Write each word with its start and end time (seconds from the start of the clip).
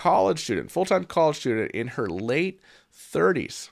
college 0.00 0.42
student, 0.42 0.70
full 0.70 0.86
time 0.86 1.04
college 1.04 1.36
student 1.36 1.70
in 1.72 1.86
her 1.86 2.08
late 2.08 2.58
30s, 3.12 3.68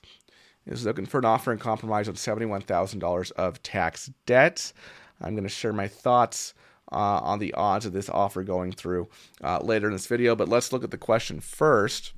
is 0.67 0.85
looking 0.85 1.07
for 1.07 1.17
an 1.17 1.25
offer 1.25 1.51
in 1.51 1.57
compromise 1.57 2.07
on 2.07 2.13
$71,000 2.13 3.31
of 3.31 3.63
tax 3.63 4.11
debt. 4.27 4.71
I'm 5.19 5.33
going 5.33 5.41
to 5.41 5.49
share 5.49 5.73
my 5.73 5.87
thoughts 5.87 6.53
uh, 6.91 7.19
on 7.23 7.39
the 7.39 7.55
odds 7.55 7.87
of 7.87 7.93
this 7.93 8.09
offer 8.09 8.43
going 8.43 8.73
through 8.73 9.07
uh, 9.43 9.57
later 9.63 9.87
in 9.87 9.93
this 9.93 10.05
video, 10.05 10.35
but 10.35 10.47
let's 10.47 10.71
look 10.71 10.83
at 10.83 10.91
the 10.91 10.99
question 10.99 11.39
first. 11.39 12.13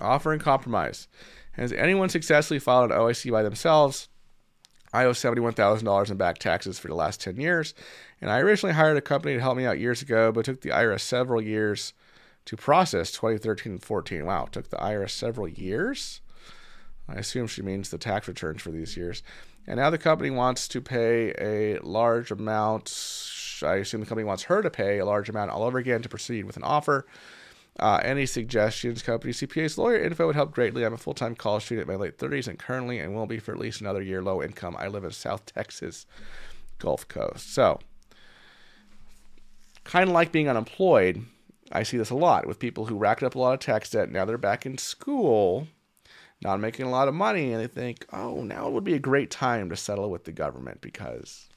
Offer 0.00 0.32
in 0.32 0.40
compromise. 0.40 1.06
Has 1.52 1.72
anyone 1.72 2.08
successfully 2.08 2.58
filed 2.58 2.90
an 2.90 2.98
OIC 2.98 3.30
by 3.30 3.44
themselves? 3.44 4.08
I 4.92 5.04
owe 5.04 5.12
$71,000 5.12 6.10
in 6.10 6.16
back 6.16 6.38
taxes 6.38 6.80
for 6.80 6.88
the 6.88 6.96
last 6.96 7.20
10 7.20 7.36
years, 7.36 7.74
and 8.20 8.28
I 8.28 8.40
originally 8.40 8.74
hired 8.74 8.96
a 8.96 9.00
company 9.00 9.34
to 9.34 9.40
help 9.40 9.56
me 9.56 9.66
out 9.66 9.78
years 9.78 10.02
ago, 10.02 10.32
but 10.32 10.44
took 10.44 10.62
the 10.62 10.70
IRS 10.70 11.02
several 11.02 11.40
years 11.40 11.94
to 12.46 12.56
process 12.56 13.10
2013 13.12 13.72
and 13.72 13.82
14. 13.82 14.26
Wow, 14.26 14.46
took 14.50 14.70
the 14.70 14.76
IRS 14.76 15.10
several 15.10 15.48
years? 15.48 16.20
I 17.08 17.14
assume 17.14 17.46
she 17.46 17.62
means 17.62 17.90
the 17.90 17.98
tax 17.98 18.28
returns 18.28 18.62
for 18.62 18.70
these 18.70 18.96
years. 18.96 19.22
And 19.66 19.78
now 19.78 19.90
the 19.90 19.98
company 19.98 20.30
wants 20.30 20.68
to 20.68 20.80
pay 20.80 21.32
a 21.38 21.78
large 21.80 22.30
amount. 22.30 22.92
I 23.62 23.76
assume 23.76 24.00
the 24.00 24.06
company 24.06 24.24
wants 24.24 24.44
her 24.44 24.62
to 24.62 24.70
pay 24.70 24.98
a 24.98 25.06
large 25.06 25.28
amount 25.28 25.50
all 25.50 25.62
over 25.62 25.78
again 25.78 26.02
to 26.02 26.08
proceed 26.08 26.44
with 26.44 26.56
an 26.56 26.64
offer. 26.64 27.06
Uh, 27.78 28.00
any 28.04 28.24
suggestions? 28.26 29.02
Company 29.02 29.32
CPA's 29.32 29.76
lawyer 29.76 29.98
info 29.98 30.26
would 30.26 30.36
help 30.36 30.52
greatly. 30.52 30.84
I'm 30.84 30.92
a 30.92 30.98
full 30.98 31.14
time 31.14 31.34
college 31.34 31.64
student 31.64 31.88
in 31.88 31.94
my 31.94 32.00
late 32.00 32.18
30s 32.18 32.46
and 32.46 32.58
currently 32.58 32.98
and 32.98 33.14
will 33.14 33.26
be 33.26 33.38
for 33.38 33.52
at 33.52 33.58
least 33.58 33.80
another 33.80 34.02
year 34.02 34.22
low 34.22 34.42
income. 34.42 34.76
I 34.78 34.86
live 34.86 35.04
in 35.04 35.10
South 35.10 35.44
Texas, 35.46 36.06
Gulf 36.78 37.08
Coast. 37.08 37.52
So, 37.52 37.80
kind 39.82 40.08
of 40.08 40.14
like 40.14 40.30
being 40.30 40.48
unemployed, 40.48 41.24
I 41.74 41.82
see 41.82 41.96
this 41.96 42.10
a 42.10 42.14
lot 42.14 42.46
with 42.46 42.60
people 42.60 42.86
who 42.86 42.96
racked 42.96 43.24
up 43.24 43.34
a 43.34 43.38
lot 43.38 43.52
of 43.52 43.60
tax 43.60 43.90
debt. 43.90 44.10
Now 44.10 44.24
they're 44.24 44.38
back 44.38 44.64
in 44.64 44.78
school, 44.78 45.66
not 46.40 46.60
making 46.60 46.86
a 46.86 46.90
lot 46.90 47.08
of 47.08 47.14
money, 47.14 47.52
and 47.52 47.60
they 47.60 47.66
think, 47.66 48.06
oh, 48.12 48.42
now 48.42 48.68
it 48.68 48.72
would 48.72 48.84
be 48.84 48.94
a 48.94 49.00
great 49.00 49.30
time 49.30 49.68
to 49.70 49.76
settle 49.76 50.08
with 50.08 50.24
the 50.24 50.32
government 50.32 50.80
because 50.80 51.48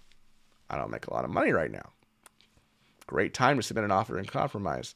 I 0.70 0.78
don't 0.78 0.90
make 0.90 1.06
a 1.06 1.14
lot 1.14 1.24
of 1.24 1.30
money 1.30 1.52
right 1.52 1.72
now. 1.72 1.92
Great 3.06 3.36
time 3.36 3.58
to 3.58 3.64
submit 3.64 3.86
an 3.86 3.92
offer 3.92 4.18
in 4.18 4.26
compromise 4.26 4.96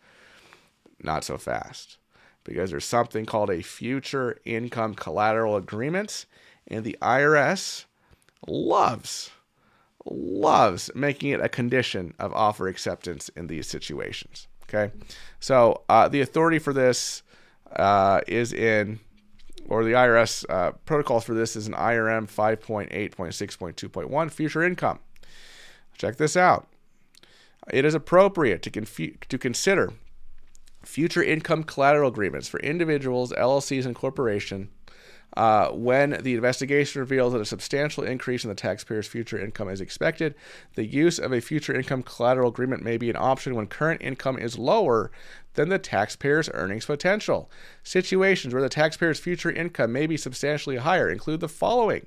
not 1.04 1.24
so 1.24 1.38
fast 1.38 1.98
because 2.44 2.72
there's 2.72 2.86
something 2.86 3.26
called 3.26 3.50
a 3.50 3.62
future 3.62 4.40
income 4.46 4.96
collateral 4.96 5.56
agreement, 5.56 6.26
and 6.68 6.84
the 6.84 6.98
IRS 7.02 7.86
loves 8.48 9.30
loves 10.04 10.90
making 10.96 11.30
it 11.30 11.40
a 11.40 11.48
condition 11.48 12.12
of 12.18 12.34
offer 12.34 12.68
acceptance 12.68 13.30
in 13.30 13.46
these 13.46 13.68
situations. 13.68 14.48
Okay, 14.74 14.94
so 15.40 15.84
uh, 15.90 16.08
the 16.08 16.22
authority 16.22 16.58
for 16.58 16.72
this 16.72 17.24
uh, 17.76 18.22
is 18.26 18.54
in, 18.54 19.02
or 19.68 19.84
the 19.84 19.92
IRS 19.92 20.46
uh, 20.50 20.72
protocols 20.86 21.26
for 21.26 21.34
this 21.34 21.58
is 21.58 21.68
an 21.68 21.74
IRM 21.74 22.32
5.8.6.2.1 22.32 24.32
future 24.32 24.64
income. 24.64 25.00
Check 25.98 26.16
this 26.16 26.38
out. 26.38 26.70
It 27.72 27.84
is 27.84 27.94
appropriate 27.94 28.62
to, 28.64 28.72
confu- 28.72 29.18
to 29.28 29.38
consider 29.38 29.92
future 30.84 31.22
income 31.22 31.64
collateral 31.64 32.10
agreements 32.10 32.48
for 32.48 32.62
individuals, 32.62 33.34
LLCs, 33.34 33.86
and 33.86 33.94
corporation 33.94 34.70
uh, 35.38 35.70
when 35.70 36.20
the 36.22 36.34
investigation 36.34 37.00
reveals 37.00 37.34
that 37.34 37.42
a 37.42 37.46
substantial 37.46 38.04
increase 38.04 38.44
in 38.44 38.50
the 38.50 38.56
taxpayer's 38.56 39.08
future 39.08 39.40
income 39.40 39.70
is 39.70 39.82
expected. 39.82 40.36
The 40.76 40.86
use 40.86 41.20
of 41.20 41.32
a 41.32 41.42
future 41.42 41.74
income 41.74 42.04
collateral 42.04 42.50
agreement 42.50 42.84
may 42.84 42.98
be 42.98 43.10
an 43.10 43.16
option 43.16 43.56
when 43.56 43.68
current 43.68 44.02
income 44.02 44.38
is 44.38 44.60
lower 44.60 45.12
than 45.54 45.70
the 45.70 45.80
taxpayer's 45.80 46.50
earnings 46.54 46.86
potential. 46.86 47.50
Situations 47.84 48.54
where 48.54 48.64
the 48.64 48.70
taxpayer's 48.70 49.20
future 49.20 49.52
income 49.52 49.92
may 49.92 50.08
be 50.08 50.18
substantially 50.18 50.78
higher 50.78 51.10
include 51.10 51.40
the 51.40 51.50
following. 51.50 52.06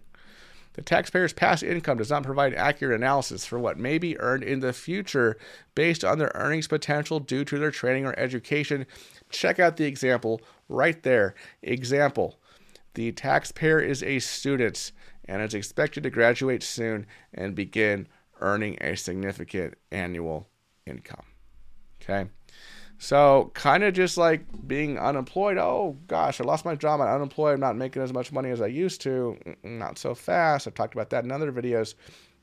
The 0.75 0.83
taxpayer's 0.83 1.33
past 1.33 1.63
income 1.63 1.99
does 1.99 2.11
not 2.11 2.25
provide 2.25 2.53
accurate 2.53 3.01
analysis 3.01 3.47
for 3.47 3.61
what 3.61 3.79
may 3.79 3.97
be 3.97 4.19
earned 4.19 4.43
in 4.43 4.59
the 4.59 4.73
future 4.73 5.37
based 5.77 6.05
on 6.05 6.19
their 6.19 6.33
earnings 6.35 6.67
potential 6.67 7.21
due 7.21 7.45
to 7.45 7.59
their 7.59 7.71
training 7.71 8.07
or 8.07 8.19
education. 8.19 8.85
Check 9.31 9.61
out 9.61 9.77
the 9.77 9.85
example 9.85 10.41
right 10.69 11.01
there. 11.05 11.37
Example 11.63 12.39
The 12.95 13.13
taxpayer 13.13 13.81
is 13.81 14.03
a 14.03 14.19
student 14.21 14.93
and 15.27 15.43
is 15.43 15.55
expected 15.55 16.03
to 16.05 16.11
graduate 16.11 16.63
soon 16.63 17.07
and 17.33 17.55
begin 17.55 18.09
earning 18.41 18.79
a 18.81 18.97
significant 18.97 19.75
annual 19.91 20.49
income. 20.87 21.25
Okay. 22.01 22.29
So, 22.99 23.51
kind 23.55 23.83
of 23.83 23.93
just 23.93 24.17
like 24.17 24.45
being 24.69 24.99
unemployed. 24.99 25.59
Oh 25.59 25.99
gosh, 26.07 26.41
I 26.41 26.45
lost 26.45 26.65
my 26.65 26.77
job. 26.77 27.01
I'm 27.01 27.09
unemployed. 27.09 27.55
I'm 27.55 27.61
not 27.61 27.77
making 27.77 28.03
as 28.03 28.13
much 28.13 28.33
money 28.33 28.51
as 28.51 28.61
I 28.61 28.67
used 28.69 29.01
to. 29.03 29.37
Not 29.63 29.99
so 29.99 30.15
fast. 30.15 30.67
I've 30.67 30.75
talked 30.75 30.95
about 30.95 31.11
that 31.11 31.25
in 31.25 31.33
other 31.33 31.51
videos. 31.53 31.95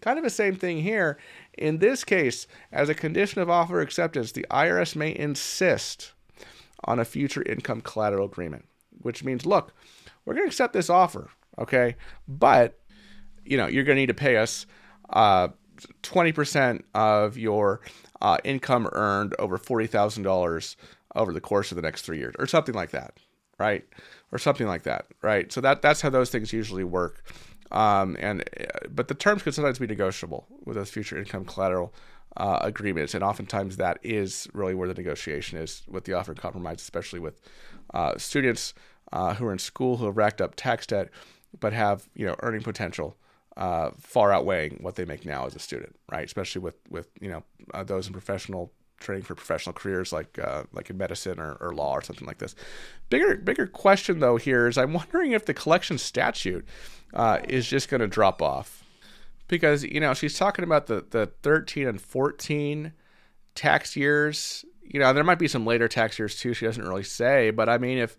Kind 0.01 0.17
of 0.17 0.23
the 0.23 0.29
same 0.29 0.55
thing 0.55 0.81
here. 0.81 1.17
In 1.57 1.77
this 1.77 2.03
case, 2.03 2.47
as 2.71 2.89
a 2.89 2.95
condition 2.95 3.41
of 3.41 3.49
offer 3.49 3.81
acceptance, 3.81 4.31
the 4.31 4.45
IRS 4.51 4.95
may 4.95 5.15
insist 5.15 6.13
on 6.83 6.99
a 6.99 7.05
future 7.05 7.43
income 7.43 7.81
collateral 7.81 8.25
agreement, 8.25 8.65
which 9.01 9.23
means, 9.23 9.45
look, 9.45 9.73
we're 10.25 10.33
going 10.33 10.45
to 10.45 10.49
accept 10.49 10.73
this 10.73 10.89
offer, 10.89 11.29
okay, 11.57 11.95
but 12.27 12.79
you 13.43 13.57
know 13.57 13.67
you're 13.67 13.83
going 13.83 13.95
to 13.95 14.01
need 14.01 14.07
to 14.07 14.13
pay 14.13 14.37
us 14.37 14.65
uh, 15.09 15.49
20% 16.03 16.83
of 16.93 17.37
your 17.37 17.81
uh, 18.21 18.37
income 18.43 18.87
earned 18.91 19.35
over 19.39 19.57
$40,000 19.57 20.75
over 21.15 21.33
the 21.33 21.41
course 21.41 21.71
of 21.71 21.75
the 21.75 21.81
next 21.81 22.03
three 22.03 22.17
years 22.17 22.35
or 22.39 22.47
something 22.47 22.75
like 22.75 22.91
that, 22.91 23.17
right? 23.59 23.83
Or 24.31 24.37
something 24.37 24.67
like 24.67 24.83
that, 24.83 25.07
right? 25.21 25.51
So 25.51 25.61
that 25.61 25.81
that's 25.81 26.01
how 26.01 26.09
those 26.09 26.29
things 26.29 26.53
usually 26.53 26.83
work. 26.83 27.23
Um, 27.71 28.17
and 28.19 28.41
uh, 28.59 28.87
but 28.89 29.07
the 29.07 29.13
terms 29.13 29.43
could 29.43 29.53
sometimes 29.53 29.79
be 29.79 29.87
negotiable 29.87 30.47
with 30.65 30.75
those 30.77 30.89
future 30.89 31.17
income 31.17 31.45
collateral 31.45 31.93
uh, 32.37 32.59
agreements, 32.61 33.13
and 33.13 33.23
oftentimes 33.23 33.77
that 33.77 33.99
is 34.03 34.47
really 34.53 34.73
where 34.73 34.87
the 34.87 34.93
negotiation 34.93 35.57
is 35.57 35.83
with 35.87 36.05
the 36.05 36.13
offer 36.13 36.33
compromise, 36.33 36.81
especially 36.81 37.19
with 37.19 37.41
uh, 37.93 38.17
students 38.17 38.73
uh, 39.11 39.33
who 39.35 39.45
are 39.45 39.53
in 39.53 39.59
school 39.59 39.97
who 39.97 40.05
have 40.05 40.17
racked 40.17 40.41
up 40.41 40.55
tax 40.55 40.87
debt 40.87 41.09
but 41.59 41.73
have 41.73 42.07
you 42.15 42.25
know 42.25 42.35
earning 42.39 42.61
potential 42.61 43.17
uh, 43.57 43.91
far 43.99 44.31
outweighing 44.31 44.79
what 44.81 44.95
they 44.95 45.05
make 45.05 45.25
now 45.25 45.45
as 45.45 45.55
a 45.55 45.59
student, 45.59 45.95
right? 46.11 46.25
Especially 46.25 46.61
with 46.61 46.77
with 46.89 47.09
you 47.19 47.29
know 47.29 47.43
uh, 47.73 47.83
those 47.83 48.07
in 48.07 48.13
professional 48.13 48.71
training 48.99 49.23
for 49.23 49.35
professional 49.35 49.73
careers 49.73 50.13
like 50.13 50.39
uh, 50.39 50.63
like 50.73 50.89
in 50.89 50.97
medicine 50.97 51.39
or, 51.39 51.53
or, 51.59 51.73
law 51.73 51.93
or 51.93 52.01
something 52.01 52.27
like 52.27 52.37
this. 52.37 52.55
Bigger 53.09 53.35
bigger 53.35 53.67
question 53.67 54.19
though 54.19 54.37
here 54.37 54.67
is 54.67 54.77
I'm 54.77 54.93
wondering 54.93 55.33
if 55.33 55.45
the 55.45 55.53
collection 55.53 55.97
statute 55.97 56.65
uh, 57.13 57.39
is 57.47 57.67
just 57.67 57.89
going 57.89 58.01
to 58.01 58.07
drop 58.07 58.41
off 58.41 58.83
because 59.47 59.83
you 59.83 59.99
know 59.99 60.13
she's 60.13 60.37
talking 60.37 60.63
about 60.63 60.87
the 60.87 61.05
the 61.09 61.31
13 61.43 61.87
and 61.87 62.01
14 62.01 62.93
tax 63.55 63.95
years. 63.95 64.63
You 64.81 64.99
know 64.99 65.11
there 65.13 65.23
might 65.23 65.39
be 65.39 65.47
some 65.47 65.65
later 65.65 65.87
tax 65.87 66.17
years 66.17 66.39
too. 66.39 66.53
She 66.53 66.65
doesn't 66.65 66.87
really 66.87 67.03
say, 67.03 67.51
but 67.51 67.67
I 67.67 67.77
mean 67.77 67.97
if 67.97 68.15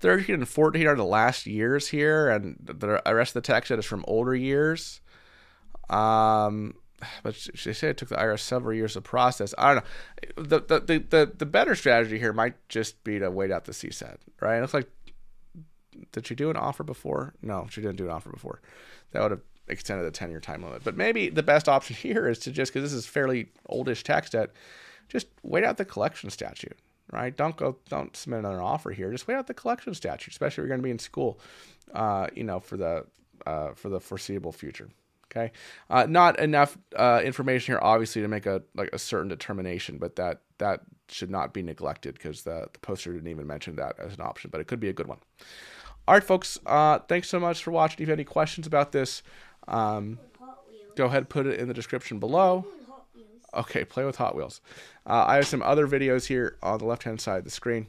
13 0.00 0.34
and 0.34 0.48
14 0.48 0.86
are 0.86 0.96
the 0.96 1.04
last 1.04 1.46
years 1.46 1.88
here, 1.88 2.28
and 2.30 2.56
the 2.62 3.00
rest 3.06 3.36
of 3.36 3.42
the 3.42 3.46
tax 3.46 3.68
debt 3.68 3.78
is 3.78 3.86
from 3.86 4.04
older 4.08 4.34
years. 4.34 5.00
Um, 5.88 6.74
but 7.22 7.34
she 7.34 7.72
said 7.72 7.90
it 7.90 7.96
took 7.96 8.10
the 8.10 8.16
IRS 8.16 8.40
several 8.40 8.74
years 8.74 8.94
to 8.94 9.00
process. 9.00 9.54
I 9.58 9.74
don't 9.74 9.84
know. 9.84 10.44
The 10.44 10.60
the 10.60 10.80
the 10.80 10.98
the, 10.98 11.32
the 11.38 11.46
better 11.46 11.74
strategy 11.74 12.18
here 12.18 12.32
might 12.32 12.54
just 12.68 13.02
be 13.04 13.18
to 13.18 13.30
wait 13.30 13.50
out 13.50 13.64
the 13.64 13.72
CSED, 13.72 14.16
right? 14.40 14.58
It 14.58 14.60
looks 14.60 14.74
like 14.74 14.90
did 16.12 16.26
she 16.26 16.34
do 16.34 16.50
an 16.50 16.56
offer 16.56 16.82
before? 16.82 17.34
No, 17.42 17.66
she 17.70 17.80
didn't 17.80 17.96
do 17.96 18.06
an 18.06 18.10
offer 18.10 18.30
before. 18.30 18.60
That 19.12 19.22
would 19.22 19.32
have 19.32 19.40
extended 19.68 20.04
the 20.04 20.10
10 20.10 20.30
year 20.30 20.40
time 20.40 20.62
limit. 20.62 20.82
But 20.84 20.96
maybe 20.96 21.28
the 21.28 21.42
best 21.42 21.68
option 21.68 21.96
here 22.00 22.28
is 22.28 22.38
to 22.40 22.52
just, 22.52 22.72
because 22.72 22.90
this 22.90 22.96
is 22.96 23.06
fairly 23.06 23.48
oldish 23.66 24.02
tax 24.02 24.30
debt, 24.30 24.50
just 25.08 25.26
wait 25.42 25.64
out 25.64 25.76
the 25.76 25.84
collection 25.84 26.30
statute 26.30 26.76
right? 27.12 27.36
Don't 27.36 27.56
go, 27.56 27.76
don't 27.88 28.16
submit 28.16 28.40
another 28.40 28.62
offer 28.62 28.90
here. 28.90 29.10
Just 29.10 29.26
wait 29.26 29.34
out 29.34 29.46
the 29.46 29.54
collection 29.54 29.94
statute, 29.94 30.32
especially 30.32 30.62
if 30.62 30.68
you're 30.68 30.68
going 30.68 30.80
to 30.80 30.84
be 30.84 30.90
in 30.90 30.98
school, 30.98 31.38
uh, 31.94 32.28
you 32.34 32.44
know, 32.44 32.60
for 32.60 32.76
the 32.76 33.06
uh, 33.46 33.72
for 33.74 33.88
the 33.88 34.00
foreseeable 34.00 34.52
future. 34.52 34.88
Okay, 35.30 35.52
uh, 35.88 36.06
not 36.08 36.40
enough 36.40 36.76
uh, 36.96 37.20
information 37.24 37.72
here, 37.72 37.80
obviously, 37.80 38.20
to 38.22 38.28
make 38.28 38.46
a 38.46 38.62
like 38.74 38.90
a 38.92 38.98
certain 38.98 39.28
determination, 39.28 39.98
but 39.98 40.16
that 40.16 40.40
that 40.58 40.80
should 41.08 41.30
not 41.30 41.52
be 41.52 41.62
neglected 41.62 42.14
because 42.14 42.42
the 42.42 42.68
the 42.72 42.78
poster 42.80 43.12
didn't 43.12 43.28
even 43.28 43.46
mention 43.46 43.76
that 43.76 43.96
as 43.98 44.14
an 44.14 44.20
option, 44.20 44.50
but 44.50 44.60
it 44.60 44.66
could 44.66 44.80
be 44.80 44.88
a 44.88 44.92
good 44.92 45.06
one. 45.06 45.18
All 46.08 46.14
right, 46.14 46.24
folks. 46.24 46.58
Uh, 46.66 46.98
thanks 47.00 47.28
so 47.28 47.38
much 47.38 47.62
for 47.62 47.70
watching. 47.70 47.94
If 47.96 48.00
you 48.00 48.06
have 48.06 48.18
any 48.18 48.24
questions 48.24 48.66
about 48.66 48.90
this, 48.90 49.22
um, 49.68 50.18
go 50.96 51.06
ahead 51.06 51.28
put 51.28 51.46
it 51.46 51.60
in 51.60 51.68
the 51.68 51.74
description 51.74 52.18
below. 52.18 52.66
Okay, 53.54 53.84
play 53.84 54.04
with 54.04 54.16
Hot 54.16 54.36
Wheels. 54.36 54.60
Uh, 55.06 55.24
I 55.26 55.36
have 55.36 55.46
some 55.46 55.62
other 55.62 55.86
videos 55.86 56.26
here 56.26 56.56
on 56.62 56.78
the 56.78 56.84
left-hand 56.84 57.20
side 57.20 57.38
of 57.38 57.44
the 57.44 57.50
screen. 57.50 57.88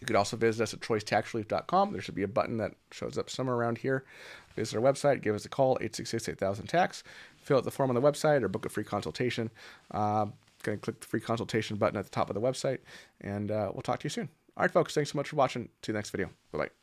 You 0.00 0.06
could 0.06 0.16
also 0.16 0.36
visit 0.36 0.62
us 0.62 0.72
at 0.72 0.80
choicetaxrelief.com. 0.80 1.92
There 1.92 2.00
should 2.00 2.14
be 2.14 2.22
a 2.22 2.28
button 2.28 2.58
that 2.58 2.74
shows 2.92 3.18
up 3.18 3.28
somewhere 3.28 3.56
around 3.56 3.78
here. 3.78 4.04
Visit 4.54 4.76
our 4.76 4.82
website, 4.82 5.22
give 5.22 5.34
us 5.34 5.44
a 5.44 5.48
call, 5.48 5.76
866-8000-TAX. 5.78 7.02
Fill 7.42 7.58
out 7.58 7.64
the 7.64 7.70
form 7.70 7.90
on 7.90 7.94
the 7.94 8.02
website 8.02 8.42
or 8.42 8.48
book 8.48 8.66
a 8.66 8.68
free 8.68 8.84
consultation. 8.84 9.50
Uh, 9.90 10.26
going 10.62 10.78
to 10.78 10.82
click 10.82 11.00
the 11.00 11.06
free 11.06 11.20
consultation 11.20 11.76
button 11.76 11.98
at 11.98 12.04
the 12.04 12.10
top 12.10 12.30
of 12.30 12.34
the 12.34 12.40
website, 12.40 12.78
and 13.20 13.50
uh, 13.50 13.70
we'll 13.72 13.82
talk 13.82 14.00
to 14.00 14.04
you 14.04 14.10
soon. 14.10 14.28
All 14.56 14.62
right, 14.62 14.70
folks, 14.70 14.94
thanks 14.94 15.12
so 15.12 15.16
much 15.16 15.28
for 15.28 15.36
watching. 15.36 15.68
See 15.82 15.92
you 15.92 15.94
next 15.94 16.10
video. 16.10 16.30
Bye 16.52 16.58
bye. 16.58 16.77